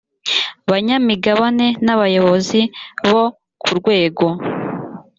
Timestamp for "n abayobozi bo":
1.85-3.23